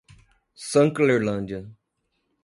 [0.69, 1.77] Sanclerlândia